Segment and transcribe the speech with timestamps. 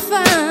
[0.00, 0.49] 饭。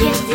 [0.00, 0.33] Если